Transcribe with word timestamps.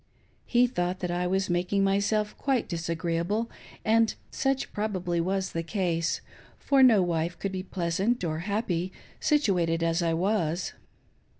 He 0.47 0.65
thought 0.65 0.97
that 1.01 1.11
I 1.11 1.27
was 1.27 1.47
making 1.47 1.83
myself 1.83 2.35
quite 2.35 2.67
disagreeable, 2.67 3.51
and 3.85 4.15
such 4.31 4.73
probably 4.73 5.21
was 5.21 5.51
the 5.51 5.61
case, 5.61 6.21
for 6.57 6.81
no 6.81 7.03
wife 7.03 7.37
could 7.37 7.51
be 7.51 7.61
pleasant 7.61 8.23
or 8.23 8.39
happy, 8.39 8.91
situated 9.19 9.83
as 9.83 10.01
I 10.01 10.15
was. 10.15 10.73